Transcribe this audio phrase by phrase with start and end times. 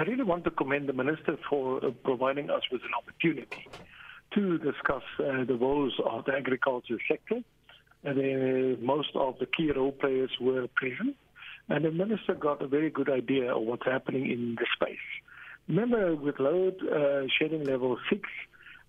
[0.00, 3.68] I really want to commend the Minister for uh, providing us with an opportunity
[4.32, 7.40] to discuss uh, the woes of the agriculture sector.
[8.02, 11.16] And uh, most of the key role players were present.
[11.68, 15.06] And the Minister got a very good idea of what's happening in the space.
[15.68, 18.22] Remember, with load uh, shedding level 6,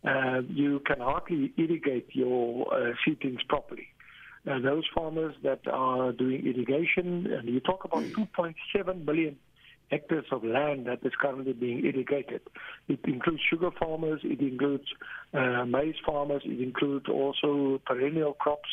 [0.08, 3.88] uh, you can hardly irrigate your uh, seedlings properly.
[4.50, 9.36] Uh, those farmers that are doing irrigation, and you talk about 2.7 million
[9.92, 12.42] hectares of land that is currently being irrigated.
[12.88, 14.86] It includes sugar farmers, it includes
[15.34, 18.70] uh, maize farmers, it includes also perennial crops.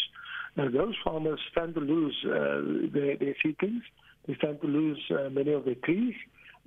[0.56, 3.82] Uh, those farmers stand to lose uh, their, their seedlings,
[4.26, 6.14] they stand to lose uh, many of their trees,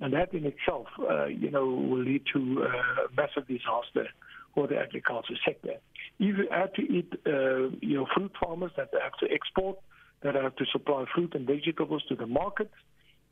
[0.00, 4.08] and that in itself, uh, you know, will lead to uh, massive disaster
[4.54, 5.74] for the agriculture sector.
[6.18, 9.78] If you add to it, uh, you know, fruit farmers that have to export,
[10.22, 12.70] that have to supply fruit and vegetables to the market,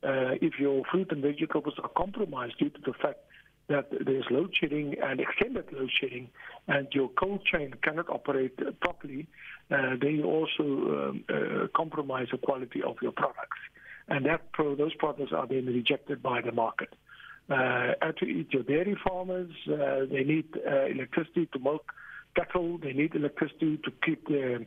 [0.02, 3.18] uh, if your fruit and vegetables are compromised due to the fact
[3.68, 6.28] that there's load shedding and extended load shedding,
[6.66, 9.28] and your cold chain cannot operate properly,
[9.70, 13.58] uh, then you also um, uh, compromise the quality of your products.
[14.08, 16.92] And that pro- those products are then rejected by the market.
[17.48, 21.92] Uh, and to eat your dairy farmers, uh, they need uh, electricity to milk
[22.36, 24.60] cattle, they need electricity to keep their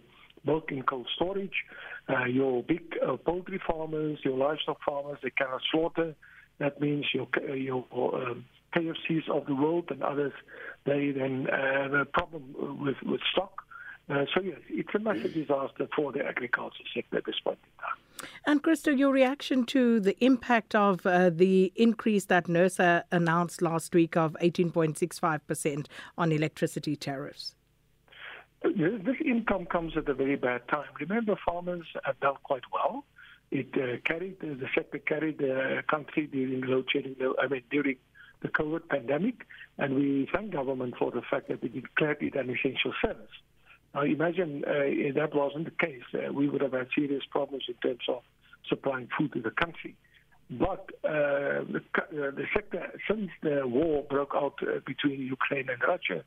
[0.45, 1.65] milk in cold storage.
[2.09, 6.15] Uh, your big uh, poultry farmers, your livestock farmers, they cannot slaughter.
[6.59, 10.33] That means your your um, KFCs of the world and others,
[10.85, 12.43] they then have a problem
[12.83, 13.63] with with stock.
[14.09, 17.81] Uh, so yes, it's a massive disaster for the agriculture sector at this point in
[17.81, 18.29] time.
[18.45, 23.95] And Christo, your reaction to the impact of uh, the increase that NERSA announced last
[23.95, 25.87] week of 18.65%
[26.17, 27.55] on electricity tariffs?
[28.63, 30.87] This income comes at a very bad time.
[30.99, 33.03] Remember, farmers have done quite well.
[33.51, 37.15] It uh, carried the sector carried the country during load shedding.
[37.41, 37.97] I mean, during
[38.41, 39.45] the COVID pandemic,
[39.77, 43.35] and we thank government for the fact that it declared it an essential service.
[43.93, 47.65] Now, imagine uh, if that wasn't the case, uh, we would have had serious problems
[47.67, 48.23] in terms of
[48.67, 49.95] supplying food to the country.
[50.49, 55.81] But uh, the, uh, the sector, since the war broke out uh, between Ukraine and
[55.87, 56.23] Russia,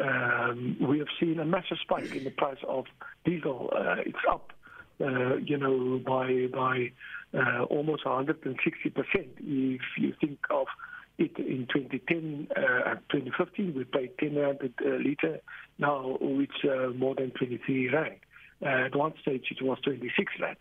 [0.00, 2.84] um, we have seen a massive spike in the price of
[3.24, 3.70] diesel.
[3.74, 4.52] Uh, it's up,
[5.00, 6.90] uh, you know, by by
[7.38, 9.28] uh, almost 160 percent.
[9.38, 10.66] If you think of
[11.18, 15.40] it in 2010 uh, 2015, we paid 10 rand a liter.
[15.78, 18.16] Now it's uh, more than 23 rand.
[18.64, 20.56] Uh, at one stage, it was 26 rand.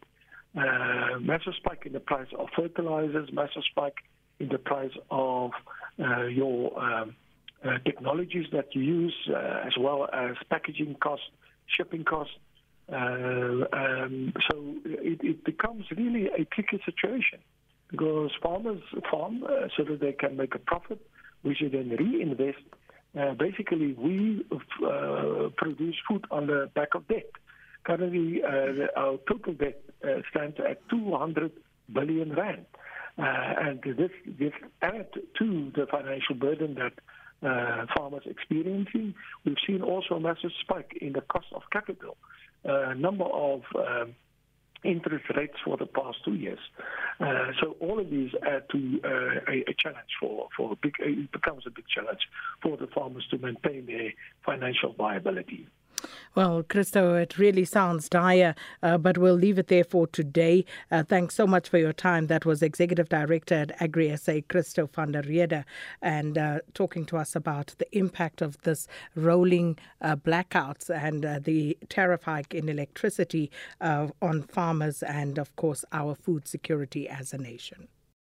[0.56, 3.98] Uh, massive spike in the price of fertilizers, massive spike
[4.40, 5.52] in the price of
[6.00, 7.16] uh, your um,
[7.64, 11.26] uh, technologies that you use, uh, as well as packaging costs,
[11.66, 12.34] shipping costs.
[12.92, 17.40] Uh, um, so it, it becomes really a tricky situation
[17.90, 21.00] because farmers farm uh, so that they can make a profit,
[21.42, 22.64] which they then reinvest.
[23.40, 24.46] Basically, we
[25.56, 27.32] produce food on the back of debt.
[27.84, 28.44] Currently,
[28.96, 29.82] our total debt
[30.30, 31.52] stands at 200
[31.92, 32.66] billion rand.
[33.18, 34.54] Uh, and this, this
[34.84, 35.08] add
[35.40, 36.94] to the financial burden that
[37.44, 39.14] uh, farmers experiencing.
[39.46, 42.18] We've seen also a massive spike in the cost of capital.
[42.66, 44.16] A uh, number of um,
[44.84, 46.60] interest rates for the past two years.
[47.20, 51.32] Uh, so all of these add to uh, a, a challenge for, for big, it
[51.32, 52.20] becomes a big challenge
[52.62, 54.12] for the farmers to maintain their
[54.46, 55.68] financial viability.
[56.36, 58.54] Well, Christo, it really sounds dire,
[58.84, 60.66] uh, but we'll leave it there for today.
[60.92, 62.28] Uh, thanks so much for your time.
[62.28, 65.66] That was Executive Director at Agri SA, Christo van der Rede,
[66.02, 71.40] and uh, talking to us about the impact of this rolling uh, blackouts and uh,
[71.40, 73.50] the tariff hike in electricity
[73.82, 77.88] uh, on farmers and, of course, our food security as a nation.